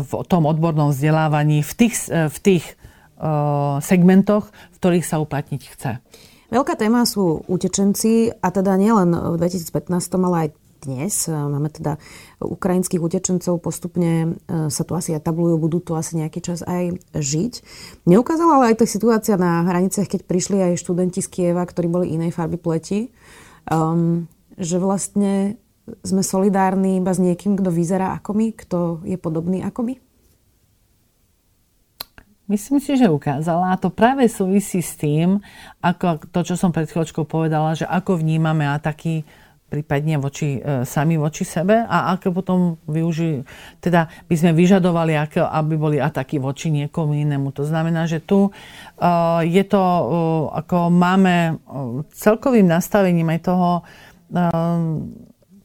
[0.00, 2.64] v tom odbornom vzdelávaní v tých, v tých
[3.80, 5.92] segmentoch, v ktorých sa uplatniť chce.
[6.52, 9.90] Veľká téma sú utečenci a teda nielen v 2015,
[10.22, 10.48] ale aj
[10.84, 11.14] dnes.
[11.32, 11.96] Máme teda
[12.44, 17.52] ukrajinských utečencov, postupne e, sa tu asi etablujú, budú tu asi nejaký čas aj žiť.
[18.04, 22.12] Neukázala ale aj tá situácia na hraniciach, keď prišli aj študenti z Kieva, ktorí boli
[22.12, 23.08] inej farby pleti,
[23.72, 24.28] um,
[24.60, 25.56] že vlastne
[26.04, 29.94] sme solidárni iba s niekým, kto vyzerá ako my, kto je podobný ako my?
[32.44, 35.40] Myslím si, že ukázala a to práve súvisí s tým,
[35.80, 39.24] ako to, čo som pred chvíľočkou povedala, že ako vnímame ataky
[39.74, 43.42] prípadne voči, e, sami voči sebe a ako potom využi,
[43.80, 47.50] teda by sme vyžadovali, ako, aby boli ataky voči niekomu inému.
[47.56, 48.50] To znamená, že tu e,
[49.48, 50.04] je to, e,
[50.62, 51.52] ako máme e,
[52.14, 53.82] celkovým nastavením aj toho e,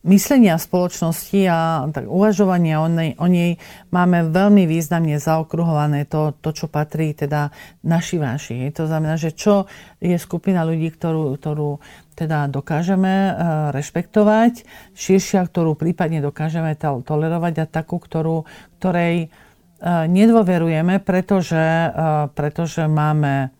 [0.07, 3.59] myslenia spoločnosti a tak uvažovania o nej, o nej
[3.91, 7.51] máme veľmi významne zaokruhované to, to, čo patrí teda
[7.83, 8.71] naši váši.
[8.79, 9.67] To znamená, že čo
[9.99, 11.83] je skupina ľudí, ktorú, ktorú
[12.15, 13.31] teda dokážeme uh,
[13.75, 14.63] rešpektovať,
[14.95, 18.47] širšia, ktorú prípadne dokážeme tolerovať a takú, ktorú,
[18.79, 23.51] ktorej uh, nedôverujeme, pretože, uh, pretože máme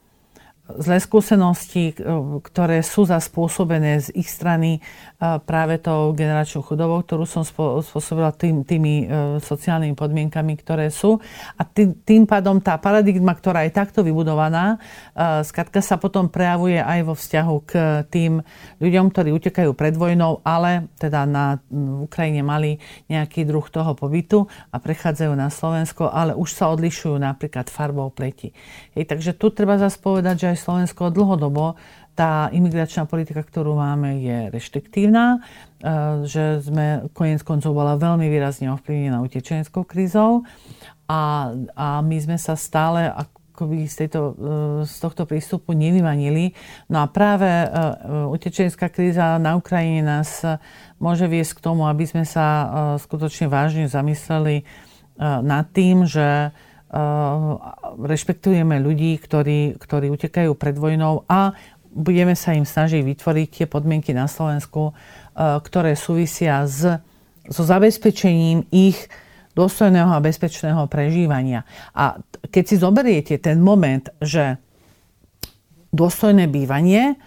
[0.78, 1.98] zlé skúsenosti,
[2.46, 4.84] ktoré sú zaspôsobené z ich strany
[5.20, 9.10] práve tou generačnou chudobou, ktorú som spôsobila tým, tými
[9.42, 11.18] sociálnymi podmienkami, ktoré sú.
[11.58, 14.78] A tým, tým pádom tá paradigma, ktorá je takto vybudovaná,
[15.42, 17.72] skratka sa potom prejavuje aj vo vzťahu k
[18.14, 18.44] tým
[18.78, 21.58] ľuďom, ktorí utekajú pred vojnou, ale teda na
[22.06, 22.78] Ukrajine mali
[23.10, 28.54] nejaký druh toho pobytu a prechádzajú na Slovensko, ale už sa odlišujú napríklad farbou pleti.
[28.94, 31.80] Hej, takže tu treba zase povedať, že aj Slovensko dlhodobo
[32.20, 38.68] tá imigračná politika, ktorú máme, je reštriktívna, e, že sme koniec koncov bola veľmi výrazne
[38.76, 40.44] ovplyvnená utečenskou krízou
[41.08, 44.34] a, a my sme sa stále akoby z, tejto, e,
[44.84, 46.52] z tohto prístupu nevymanili.
[46.92, 47.68] No a práve e,
[48.36, 50.44] utečenská kríza na Ukrajine nás
[51.00, 52.68] môže viesť k tomu, aby sme sa
[53.00, 54.68] skutočne vážne zamysleli
[55.20, 56.52] nad tým, že
[58.02, 61.54] rešpektujeme ľudí, ktorí, ktorí utekajú pred vojnou a
[61.90, 64.94] budeme sa im snažiť vytvoriť tie podmienky na Slovensku,
[65.38, 66.86] ktoré súvisia s,
[67.50, 69.10] so zabezpečením ich
[69.58, 71.66] dôstojného a bezpečného prežívania.
[71.94, 74.58] A keď si zoberiete ten moment, že
[75.90, 77.18] dôstojné bývanie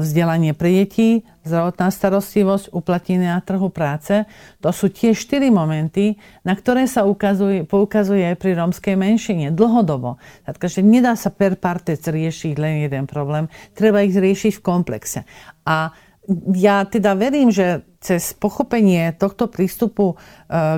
[0.00, 4.24] vzdelanie pre deti, zdravotná starostlivosť, uplatnenie na trhu práce.
[4.64, 10.16] To sú tie štyri momenty, na ktoré sa ukazuje, poukazuje aj pri rómskej menšine dlhodobo.
[10.48, 15.28] Takže nedá sa per partec riešiť len jeden problém, treba ich riešiť v komplexe.
[15.68, 15.92] A
[16.54, 20.16] ja teda verím, že cez pochopenie tohto prístupu e,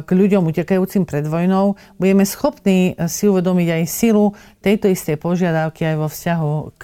[0.03, 5.97] k ľuďom utekajúcim pred vojnou budeme schopní si uvedomiť aj silu tejto istej požiadavky aj
[5.99, 6.83] vo vzťahu k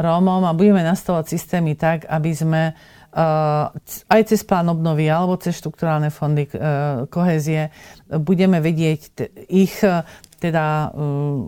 [0.00, 3.70] Rómom a budeme nastavovať systémy tak, aby sme uh,
[4.08, 7.70] aj cez plán obnovy alebo cez štruktúrálne fondy uh, kohézie
[8.20, 9.00] budeme vedieť
[9.48, 10.02] ich uh,
[10.40, 10.96] teda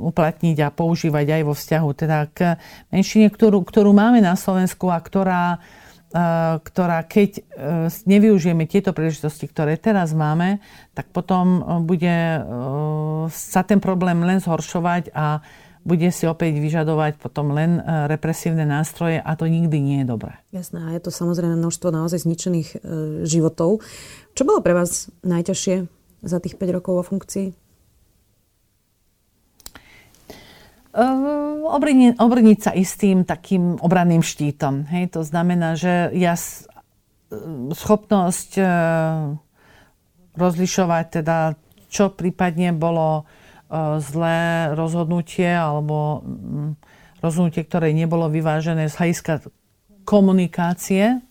[0.05, 2.61] uplatniť a používať aj vo vzťahu teda k
[2.93, 5.65] menšine, ktorú, ktorú máme na Slovensku a ktorá,
[6.61, 7.41] ktorá keď
[8.05, 10.61] nevyužijeme tieto príležitosti, ktoré teraz máme,
[10.93, 12.45] tak potom bude
[13.33, 15.41] sa ten problém len zhoršovať a
[15.83, 20.39] bude si opäť vyžadovať potom len e, represívne nástroje a to nikdy nie je dobré.
[20.55, 22.77] Jasné, a je to samozrejme množstvo naozaj zničených e,
[23.27, 23.83] životov.
[24.39, 25.75] Čo bolo pre vás najťažšie
[26.23, 27.47] za tých 5 rokov vo funkcii?
[30.93, 34.93] Uh, obrniť, obrniť sa istým takým obranným štítom.
[34.93, 35.17] Hej?
[35.17, 36.37] To znamená, že ja
[37.73, 38.61] schopnosť
[40.37, 41.57] rozlišovať teda,
[41.89, 43.25] čo prípadne bolo
[43.99, 46.77] zlé rozhodnutie alebo mm,
[47.25, 49.49] rozhodnutie, ktoré nebolo vyvážené z hľadiska
[50.05, 51.23] komunikácie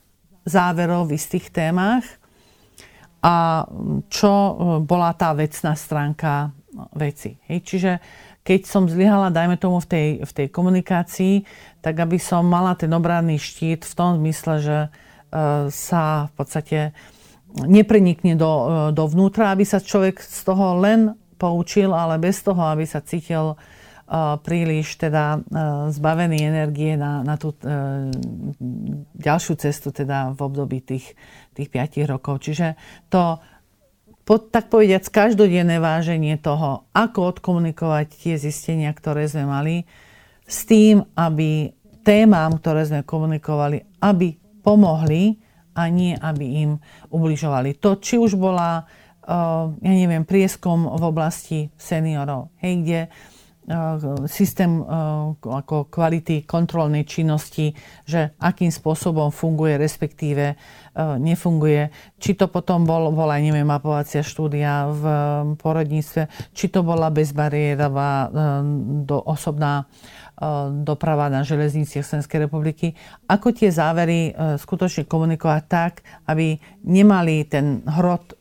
[0.48, 2.06] záverov v istých témach
[3.22, 3.68] a
[4.10, 6.50] čo e, bola tá vecná stránka
[6.98, 7.38] veci.
[7.46, 7.92] Hej, čiže
[8.42, 11.46] keď som zlyhala, dajme tomu v tej, v tej komunikácii,
[11.86, 14.90] tak aby som mala ten obranný štít v tom zmysle, že e,
[15.70, 16.80] sa v podstate
[17.54, 18.66] neprenikne do, e,
[18.98, 24.38] dovnútra, aby sa človek z toho len poučil, ale bez toho, aby sa cítil uh,
[24.38, 28.14] príliš teda uh, zbavený energie na, na tú uh,
[29.18, 31.18] ďalšiu cestu teda v období tých,
[31.58, 32.46] tých 5 rokov.
[32.46, 32.78] Čiže
[33.10, 33.42] to
[34.22, 39.90] pod, tak povediať každodenné váženie toho, ako odkomunikovať tie zistenia, ktoré sme mali,
[40.46, 41.74] s tým, aby
[42.06, 45.40] témam, ktoré sme komunikovali, aby pomohli
[45.74, 46.72] a nie, aby im
[47.10, 47.80] ubližovali.
[47.80, 48.84] To, či už bola
[49.80, 53.02] ja neviem, prieskom v oblasti seniorov, hej, kde
[54.26, 54.82] systém
[55.38, 57.72] ako kvality kontrolnej činnosti,
[58.04, 60.58] že akým spôsobom funguje, respektíve
[60.98, 61.94] nefunguje.
[62.18, 65.04] Či to potom bol, bola, neviem, mapovacia štúdia v
[65.62, 68.34] porodníctve, či to bola bezbariérová
[69.06, 69.86] do, osobná
[70.82, 72.98] doprava na železniciach Slovenskej republiky.
[73.30, 78.41] Ako tie závery skutočne komunikovať tak, aby nemali ten hrot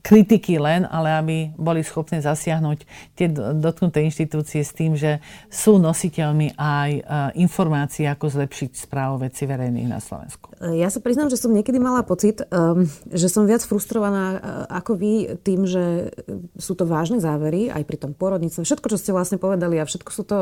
[0.00, 2.78] kritiky len, ale aby boli schopní zasiahnuť
[3.16, 5.20] tie dotknuté inštitúcie s tým, že
[5.52, 7.02] sú nositeľmi aj e,
[7.40, 10.50] informácií, ako zlepšiť správu veci verejných na Slovensku.
[10.60, 14.36] Ja sa priznám, že som niekedy mala pocit, um, že som viac frustrovaná
[14.68, 16.12] ako vy tým, že
[16.60, 18.60] sú to vážne závery, aj pri tom porodnice.
[18.60, 20.38] Všetko, čo ste vlastne povedali a všetko sú to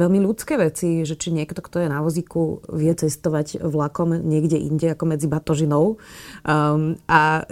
[0.00, 4.96] veľmi ľudské veci, že či niekto, kto je na vozíku, vie cestovať vlakom niekde inde
[4.96, 6.00] ako medzi batožinou.
[6.48, 7.44] Um, a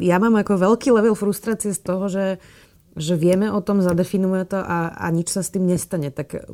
[0.00, 2.36] ja mám mám ako veľký level frustrácie z toho, že,
[2.92, 6.12] že vieme o tom, zadefinujeme to a, a nič sa s tým nestane.
[6.12, 6.44] Tak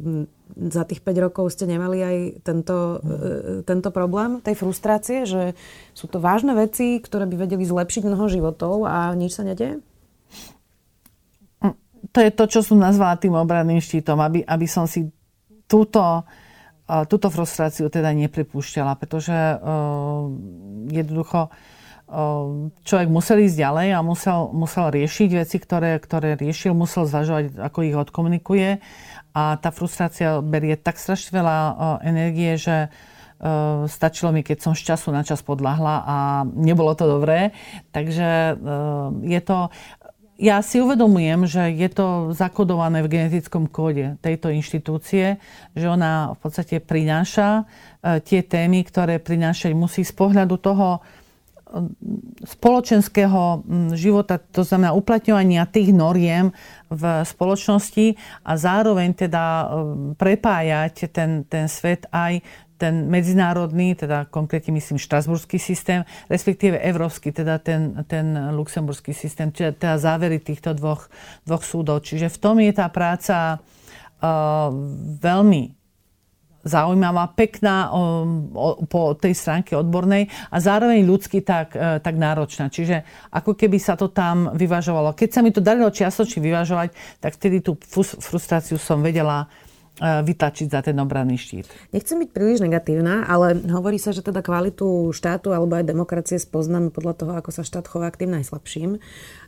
[0.55, 2.17] za tých 5 rokov ste nemali aj
[2.47, 3.67] tento, mm.
[3.67, 5.59] tento problém, tej frustrácie, že
[5.99, 9.83] sú to vážne veci, ktoré by vedeli zlepšiť mnoho životov a nič sa nedieje?
[12.13, 15.09] To je to, čo som nazvala tým obranným štítom, aby, aby som si
[15.71, 16.03] túto,
[17.09, 19.33] túto frustráciu teda nepripúšťala, pretože
[20.91, 21.49] jednoducho
[22.85, 27.79] človek musel ísť ďalej a musel, musel riešiť veci, ktoré, ktoré riešil, musel zvažovať, ako
[27.89, 28.85] ich odkomunikuje
[29.33, 31.57] a tá frustrácia berie tak strašne veľa
[32.05, 32.93] energie, že
[33.91, 37.51] stačilo mi, keď som z času na čas podľahla a nebolo to dobré.
[37.91, 38.55] Takže
[39.27, 39.73] je to...
[40.43, 45.39] Ja si uvedomujem, že je to zakodované v genetickom kóde tejto inštitúcie,
[45.75, 47.67] že ona v podstate prináša
[48.03, 50.99] tie témy, ktoré prinášať musí z pohľadu toho,
[52.45, 53.65] spoločenského
[53.97, 56.53] života, to znamená uplatňovania tých noriem
[56.93, 59.45] v spoločnosti a zároveň teda
[60.21, 62.45] prepájať ten, ten svet aj
[62.83, 69.79] ten medzinárodný, teda konkrétne myslím štrasburský systém, respektíve európsky, teda ten, ten luxemburský systém, čiže
[69.79, 71.07] teda závery týchto dvoch,
[71.47, 72.03] dvoch súdov.
[72.03, 74.75] Čiže v tom je tá práca uh,
[75.23, 75.82] veľmi
[76.63, 77.91] zaujímavá, pekná
[78.87, 82.71] po tej stránke odbornej a zároveň ľudsky tak, e, tak náročná.
[82.71, 83.03] Čiže
[83.35, 85.15] ako keby sa to tam vyvažovalo.
[85.15, 87.75] Keď sa mi to darilo čiastočne vyvažovať, tak vtedy tú
[88.23, 89.51] frustráciu som vedela
[90.01, 91.69] E, vytlačiť za ten obranný štít.
[91.93, 96.89] Nechcem byť príliš negatívna, ale hovorí sa, že teda kvalitu štátu alebo aj demokracie spoznáme
[96.89, 98.97] podľa toho, ako sa štát chová k tým najslabším.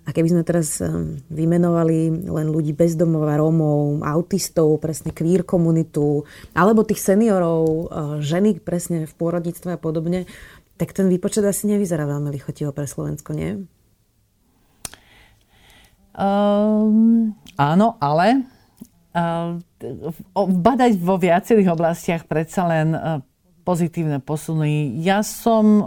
[0.05, 6.85] A keby sme teraz e, vymenovali len ľudí bezdomova, Rómov, autistov, presne queer komunitu, alebo
[6.85, 7.85] tých seniorov, e,
[8.21, 10.29] ženy presne v pôrodníctve a podobne,
[10.77, 13.65] tak ten výpočet asi nevyzerá veľmi lichotivo pre Slovensko, nie?
[16.15, 18.54] Um, áno, ale
[20.35, 22.99] badať vo viacerých oblastiach predsa len e,
[23.63, 24.99] pozitívne posuny.
[25.07, 25.85] Ja som e,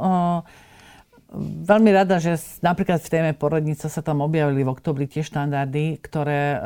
[1.67, 6.55] veľmi rada, že napríklad v téme porodnica sa tam objavili v oktobri tie štandardy, ktoré
[6.55, 6.59] e,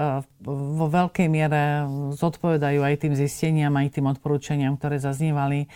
[0.45, 5.69] vo veľkej miere zodpovedajú aj tým zisteniam, aj tým odporúčaniam, ktoré zaznievali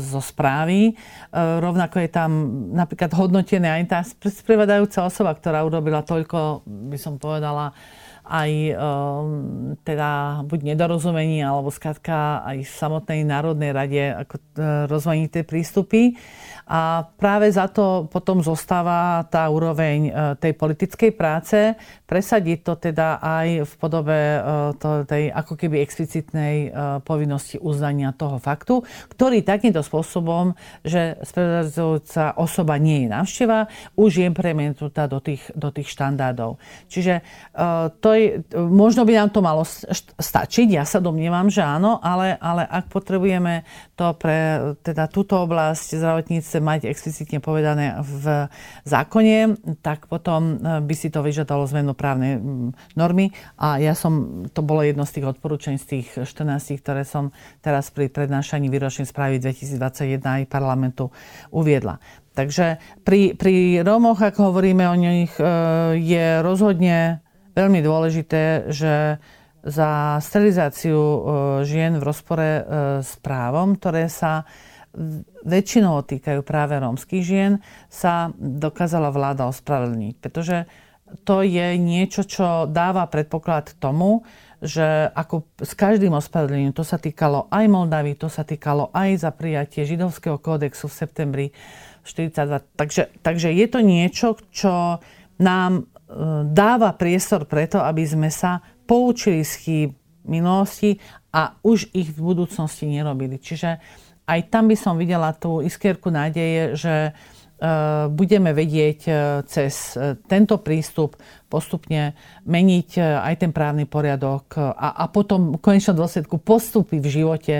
[0.00, 0.96] zo správy.
[1.36, 2.30] Rovnako je tam
[2.72, 4.00] napríklad hodnotená aj tá
[4.32, 7.76] sprevedajúca osoba, ktorá urobila toľko, by som povedala,
[8.24, 14.42] aj um, teda buď nedorozumení, alebo skrátka aj v samotnej Národnej rade ako uh,
[14.88, 16.16] rozmanité prístupy.
[16.64, 21.76] A práve za to potom zostáva tá úroveň uh, tej politickej práce,
[22.08, 26.72] presadiť to teda aj v podobe uh, to, tej ako keby explicitnej
[27.04, 28.80] povinnosti uznania toho faktu,
[29.12, 35.68] ktorý takýmto spôsobom, že spravodajúca osoba nie je návšteva, už je premietnutá do tých, do
[35.68, 36.56] tých štandardov.
[36.88, 37.20] Čiže
[38.00, 38.08] to
[38.54, 39.62] možno by nám to malo
[40.18, 45.96] stačiť, ja sa domnievam, že áno, ale, ale ak potrebujeme to pre teda túto oblasť
[45.98, 48.50] zdravotníctve mať explicitne povedané v
[48.84, 52.38] zákone, tak potom e, by si to vyžadalo zmenu právnej
[52.98, 57.32] normy a ja som, to bolo jedno z tých odporúčaní z tých 14, ktoré som
[57.64, 61.08] teraz pri prednášaní výročnej správy 2021 aj parlamentu
[61.54, 62.02] uviedla.
[62.34, 65.46] Takže pri, pri Rómoch, ako hovoríme o nich, e,
[66.02, 67.23] je rozhodne
[67.54, 69.18] veľmi dôležité, že
[69.64, 71.18] za sterilizáciu e,
[71.64, 72.62] žien v rozpore e,
[73.00, 74.44] s právom, ktoré sa
[75.42, 77.52] väčšinou týkajú práve rómskych žien,
[77.90, 80.14] sa dokázala vláda ospravedlniť.
[80.22, 80.70] Pretože
[81.26, 84.22] to je niečo, čo dáva predpoklad tomu,
[84.64, 89.30] že ako s každým ospravedlnením, to sa týkalo aj Moldavy, to sa týkalo aj za
[89.34, 91.46] prijatie židovského kódexu v septembri
[92.06, 92.78] 1942.
[92.78, 95.04] Takže, takže je to niečo, čo
[95.40, 95.90] nám
[96.52, 99.90] dáva priestor preto, aby sme sa poučili z chýb
[100.24, 100.96] minulosti
[101.32, 103.36] a už ich v budúcnosti nerobili.
[103.36, 103.80] Čiže
[104.24, 107.12] aj tam by som videla tú iskierku nádeje, že e,
[108.08, 109.12] budeme vedieť e,
[109.44, 111.20] cez e, tento prístup
[111.52, 112.16] postupne
[112.48, 117.56] meniť aj ten právny poriadok a, a potom v konečnom dôsledku postupy v živote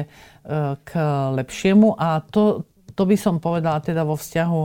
[0.85, 0.91] k
[1.33, 1.97] lepšiemu.
[1.97, 4.63] A to, to by som povedala teda vo vzťahu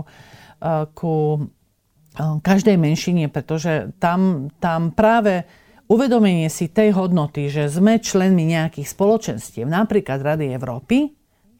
[0.91, 1.39] ku
[2.17, 5.45] každej menšine, pretože tam, tam práve
[5.89, 11.13] uvedomenie si tej hodnoty, že sme členmi nejakých spoločenstiev, napríklad Rady Európy,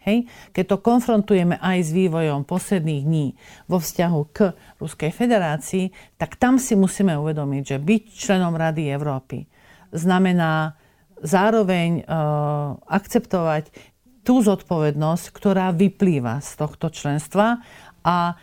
[0.06, 3.28] hej, keď to konfrontujeme aj s vývojom posledných dní
[3.66, 9.46] vo vzťahu k Ruskej federácii, tak tam si musíme uvedomiť, že byť členom Rady Európy
[9.90, 10.78] znamená
[11.20, 13.74] zároveň uh, akceptovať
[14.24, 17.60] tú zodpovednosť, ktorá vyplýva z tohto členstva
[18.06, 18.38] a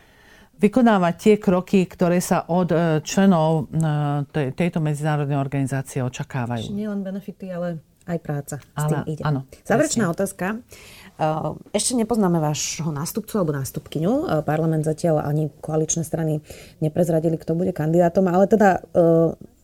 [0.56, 6.72] vykonávať tie kroky, ktoré sa od e, členov e, tejto medzinárodnej organizácie očakávajú.
[6.72, 8.56] Nie len benefity, ale aj práca.
[8.60, 9.22] S ale, tým ide.
[9.26, 10.56] Áno, Záverečná otázka.
[10.56, 11.28] E,
[11.76, 14.44] ešte nepoznáme vášho nástupcu alebo nástupkyňu.
[14.48, 16.40] Parlament zatiaľ ani koaličné strany
[16.80, 18.80] neprezradili, kto bude kandidátom, ale teda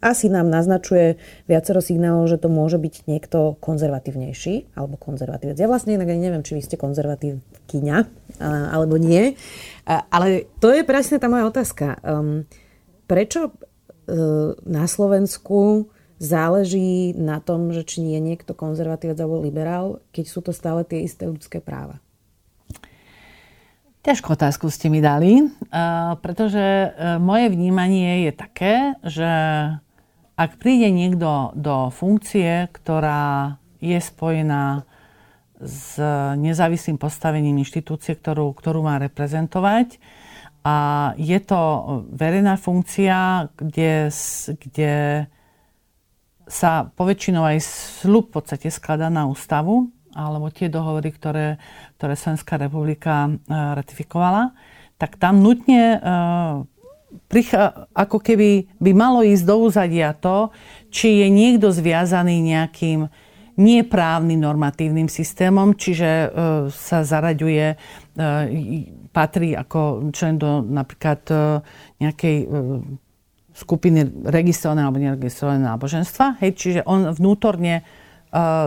[0.02, 5.54] asi nám naznačuje viacero signálov, že to môže byť niekto konzervatívnejší alebo konzervatívec.
[5.54, 7.96] Ja vlastne inak ani neviem, či vy ste konzervatívkyňa
[8.74, 9.38] alebo nie.
[9.86, 12.02] Ale to je presne tá moja otázka.
[12.02, 12.50] Um,
[13.06, 15.86] prečo uh, na Slovensku
[16.22, 20.86] záleží na tom, že či nie je niekto konzervatívec alebo liberál, keď sú to stále
[20.86, 21.98] tie isté ľudské práva?
[24.02, 25.46] Ťažkú otázku ste mi dali,
[26.26, 26.88] pretože e,
[27.22, 28.74] moje vnímanie je také,
[29.06, 29.30] že
[30.42, 34.82] ak príde niekto do funkcie, ktorá je spojená
[35.62, 35.94] s
[36.34, 40.02] nezávislým postavením inštitúcie, ktorú, ktorú má reprezentovať,
[40.62, 40.74] a
[41.18, 41.58] je to
[42.14, 44.14] verejná funkcia, kde,
[44.62, 45.26] kde
[46.46, 47.58] sa poväčšinou aj
[48.02, 51.58] slub v podstate skladá na ústavu, alebo tie dohovory, ktoré,
[51.98, 54.54] ktoré Slovenská republika e, ratifikovala,
[55.02, 55.98] tak tam nutne e,
[57.92, 60.52] ako keby by malo ísť do úzadia to,
[60.92, 63.08] či je niekto zviazaný nejakým
[63.52, 66.28] neprávnym normatívnym systémom, čiže e,
[66.72, 67.76] sa zaraďuje,
[69.12, 71.24] patrí ako člen do napríklad
[71.96, 72.36] nejakej
[73.52, 76.40] skupiny registrované alebo neregistrované náboženstva.
[76.40, 77.84] Hej, čiže on vnútorne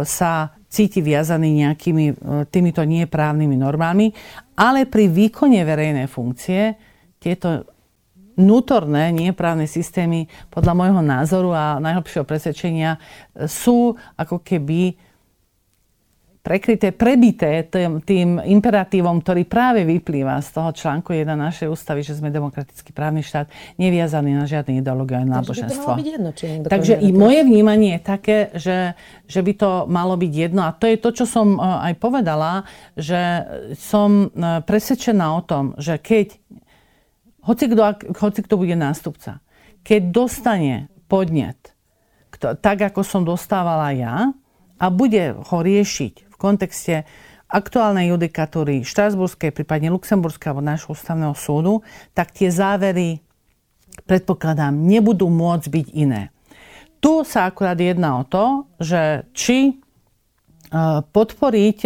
[0.06, 0.32] sa
[0.70, 2.14] cíti viazaný nejakými e,
[2.52, 4.12] týmito nieprávnymi normami,
[4.60, 6.76] ale pri výkone verejnej funkcie
[7.18, 7.75] tieto
[8.36, 13.00] vnútorné nieprávne systémy podľa môjho názoru a najhlbšieho presvedčenia e,
[13.48, 14.96] sú ako keby
[16.46, 22.14] prekryté, prebité tým, tým imperatívom, ktorý práve vyplýva z toho článku 1 našej ústavy, že
[22.14, 23.50] sme demokratický právny štát,
[23.82, 25.98] neviazaný na žiadne ideológie a náboženstvo.
[25.98, 28.94] Takže, jedno, či Takže i moje vnímanie je také, že,
[29.26, 30.70] že by to malo byť jedno.
[30.70, 31.60] A to je to, čo som e,
[31.90, 33.42] aj povedala, že
[33.74, 36.38] som e, presvedčená o tom, že keď
[37.46, 37.82] hoci kto,
[38.18, 39.40] hoci kto bude nástupca,
[39.86, 40.76] keď dostane
[41.06, 41.78] podnet,
[42.42, 44.34] tak ako som dostávala ja,
[44.76, 47.08] a bude ho riešiť v kontexte
[47.48, 53.24] aktuálnej judikatúry Štrasburskej, prípadne Luxemburskej alebo nášho ústavného súdu, tak tie závery,
[54.04, 56.36] predpokladám, nebudú môcť byť iné.
[57.00, 59.74] Tu sa akurát jedná o to, že či e,
[61.06, 61.80] podporiť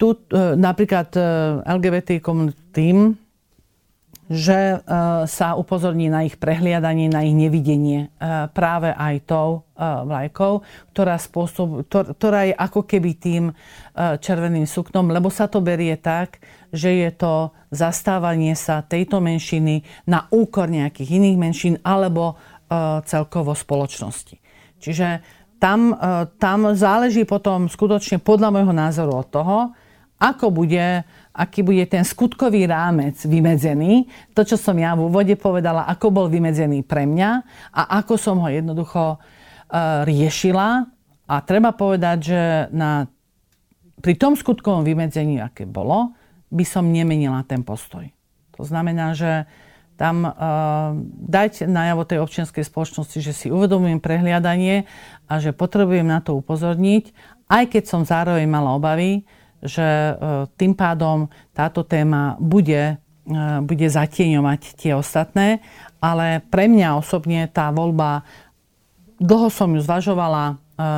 [0.00, 1.20] tu, e, napríklad e,
[1.68, 3.14] LGBT komunitým,
[4.26, 4.82] že
[5.30, 8.10] sa upozorní na ich prehliadanie, na ich nevidenie
[8.50, 13.44] práve aj tou vlajkou, ktorá, spôsob, ktorá je ako keby tým
[13.96, 16.42] červeným suknom, lebo sa to berie tak,
[16.74, 22.34] že je to zastávanie sa tejto menšiny na úkor nejakých iných menšín alebo
[23.06, 24.42] celkovo spoločnosti.
[24.82, 25.22] Čiže
[25.62, 25.94] tam,
[26.42, 29.58] tam záleží potom skutočne podľa môjho názoru od toho,
[30.16, 31.04] ako bude
[31.36, 34.08] aký bude ten skutkový rámec vymedzený.
[34.32, 37.30] To, čo som ja v úvode povedala, ako bol vymedzený pre mňa
[37.76, 40.88] a ako som ho jednoducho uh, riešila.
[41.28, 42.40] A treba povedať, že
[42.72, 43.04] na,
[44.00, 46.16] pri tom skutkovom vymedzení, aké bolo,
[46.48, 48.08] by som nemenila ten postoj.
[48.56, 49.44] To znamená, že
[49.96, 50.32] tam uh,
[51.24, 54.84] dať najavo tej občianskej spoločnosti, že si uvedomujem prehliadanie
[55.24, 57.16] a že potrebujem na to upozorniť,
[57.48, 59.24] aj keď som zároveň mala obavy,
[59.64, 60.12] že e,
[60.56, 63.34] tým pádom táto téma bude, e,
[63.64, 65.64] bude zatieňovať tie ostatné,
[66.02, 68.26] ale pre mňa osobne tá voľba,
[69.16, 70.54] dlho som ju zvažovala, e,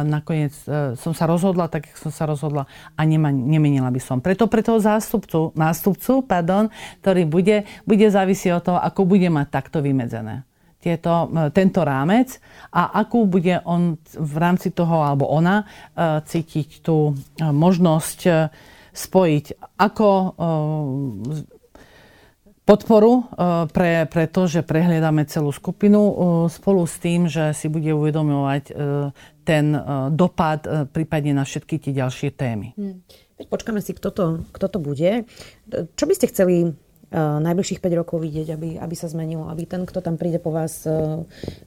[0.08, 0.54] nakoniec
[0.98, 4.18] som sa rozhodla tak, jak som sa rozhodla a nema, nemenila by som.
[4.18, 6.72] Preto pre toho zástupcu, nástupcu, pardon,
[7.04, 10.47] ktorý bude, bude závisieť od toho, ako bude mať takto vymedzené
[10.78, 12.38] tieto, tento rámec
[12.70, 18.32] a akú bude on v rámci toho alebo ona e, cítiť tú e, možnosť e,
[18.88, 20.08] spojiť ako
[22.66, 23.30] podporu
[23.70, 26.02] pre, pre to, že prehliadame celú skupinu
[26.50, 28.74] spolu s tým, že si bude uvedomovať
[29.46, 29.66] ten
[30.18, 32.74] dopad prípadne na všetky tie ďalšie témy.
[32.74, 33.06] Hmm.
[33.38, 35.30] Počkáme si, kto to, kto to bude.
[35.70, 36.74] Čo by ste chceli
[37.16, 40.84] najbližších 5 rokov vidieť, aby, aby sa zmenilo, aby ten, kto tam príde po vás,
[40.84, 40.92] eh,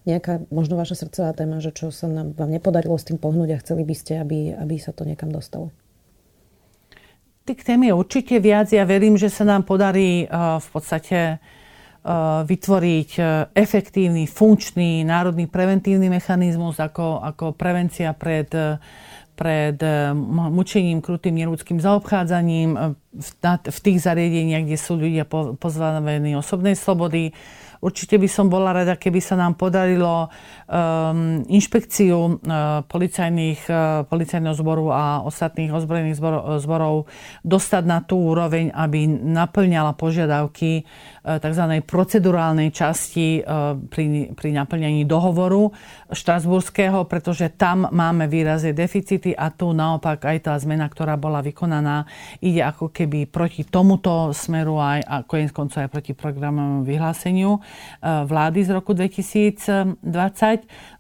[0.06, 3.62] nejaká možno vaša srdcová téma, že čo sa nám, vám nepodarilo s tým pohnúť a
[3.62, 5.74] chceli by ste, aby, aby sa to niekam dostalo?
[7.42, 8.70] Tých tém je určite viac.
[8.70, 11.42] Ja verím, že sa nám podarí uh, v podstate
[12.50, 13.12] vytvoriť
[13.54, 18.50] efektívny, funkčný národný preventívny mechanizmus ako, ako prevencia pred
[19.42, 20.14] pred eh,
[20.54, 22.94] mučením, krutým neludským zaobchádzaním eh,
[23.66, 25.26] v, tých zariadeniach, kde sú ľudia
[25.58, 27.34] pozvánení osobnej slobody,
[27.82, 34.56] určite by som bola rada, keby sa nám podarilo um, inšpekciu uh, policajných, uh, policajného
[34.56, 36.96] zboru a ostatných ozbrojených zborov, zborov
[37.42, 41.82] dostať na tú úroveň, aby naplňala požiadavky uh, tzv.
[41.82, 45.74] procedurálnej časti uh, pri, pri naplňaní dohovoru
[46.14, 52.06] štrasburského, pretože tam máme výrazne deficity a tu naopak aj tá zmena, ktorá bola vykonaná,
[52.46, 57.58] ide ako keby proti tomuto smeru aj a konec koncov aj proti programovému vyhláseniu
[58.02, 60.02] vlády z roku 2020.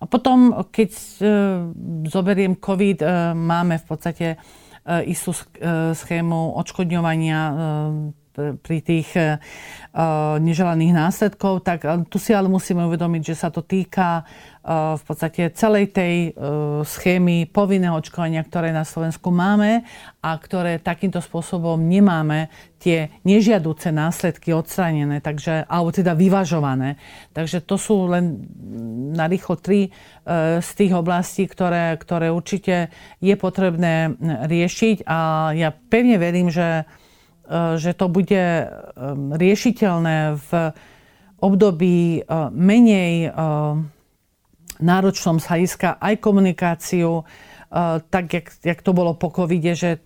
[0.01, 1.28] A potom, keď uh,
[2.05, 4.28] zoberiem COVID, uh, máme v podstate
[4.82, 5.30] istú
[5.93, 7.41] schému odškodňovania
[8.36, 9.11] pri tých
[10.39, 14.23] neželaných následkov, tak tu si ale musíme uvedomiť, že sa to týka
[14.95, 16.38] v podstate celej tej
[16.86, 19.82] schémy povinného očkovania, ktoré na Slovensku máme
[20.21, 27.01] a ktoré takýmto spôsobom nemáme tie nežiaduce následky odstranené, takže, alebo teda vyvažované.
[27.34, 28.45] Takže to sú len
[29.17, 29.89] na rýchlo tri
[30.61, 34.13] z tých oblastí, ktoré, ktoré určite je potrebné
[34.45, 36.86] riešiť a ja pevne verím, že
[37.52, 38.45] že to bude
[39.36, 40.52] riešiteľné v
[41.43, 42.24] období
[42.56, 43.36] menej
[44.82, 47.28] náročnom z hľadiska aj komunikáciu,
[48.12, 50.04] tak, jak, jak to bolo po covide, že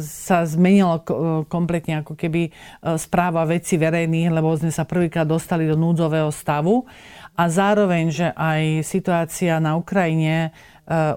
[0.00, 1.04] sa zmenilo
[1.44, 2.48] kompletne ako keby
[2.96, 6.88] správa veci verejných, lebo sme sa prvýkrát dostali do núdzového stavu.
[7.36, 10.52] A zároveň, že aj situácia na Ukrajine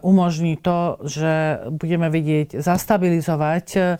[0.04, 4.00] umožní to, že budeme vidieť zastabilizovať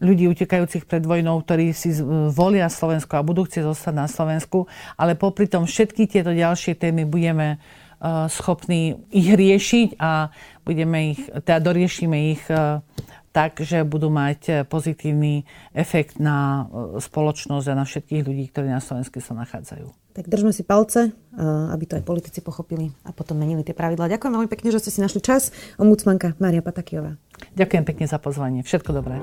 [0.00, 1.92] ľudí utekajúcich pred vojnou, ktorí si
[2.32, 4.64] volia Slovensko a budú chcieť zostať na Slovensku,
[4.96, 10.32] ale popri tom všetky tieto ďalšie témy budeme e, schopní ich riešiť a
[10.64, 12.80] budeme ich, teda doriešime ich e,
[13.30, 15.44] tak, že budú mať e, pozitívny
[15.76, 19.86] efekt na spoločnosť a na všetkých ľudí, ktorí na Slovensku sa nachádzajú.
[20.10, 21.14] Tak držme si palce,
[21.70, 24.10] aby to aj politici pochopili a potom menili tie pravidlá.
[24.10, 25.54] Ďakujem veľmi pekne, že ste si našli čas.
[25.78, 27.14] Ombudsmanka Mária Patakiová.
[27.56, 28.60] Ďakujem pekne za pozvanie.
[28.62, 29.18] Všetko dobré.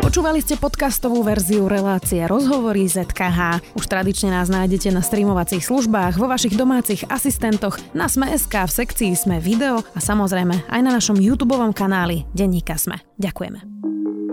[0.00, 3.60] Počúvali ste podcastovú verziu relácie Rozhovory ZKH.
[3.76, 9.12] Už tradične nás nájdete na streamovacích službách, vo vašich domácich asistentoch, na Sme.sk, v sekcii
[9.12, 13.04] Sme video a samozrejme aj na našom YouTube kanáli Denníka Sme.
[13.20, 13.60] Ďakujeme.